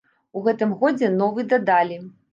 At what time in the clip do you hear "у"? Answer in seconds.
0.39-0.41